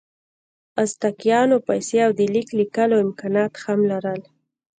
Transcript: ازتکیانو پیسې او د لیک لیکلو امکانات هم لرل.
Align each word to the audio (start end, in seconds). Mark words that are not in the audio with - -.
ازتکیانو 0.83 1.57
پیسې 1.67 1.97
او 2.05 2.11
د 2.19 2.21
لیک 2.33 2.49
لیکلو 2.59 2.95
امکانات 3.05 3.53
هم 3.63 3.79
لرل. 3.91 4.21